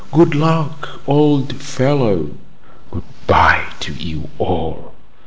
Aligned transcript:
Good 0.11 0.33
luck, 0.33 0.99
old 1.07 1.57
fellow!" 1.61 2.31
"Good 2.89 3.03
bye 3.27 3.65
to 3.81 3.93
you 3.93 4.29
all!" 4.39 4.93